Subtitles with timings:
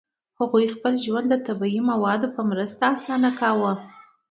[0.39, 3.73] هغوی خپل ژوند د طبیعي موادو په مرسته اسانه کاوه.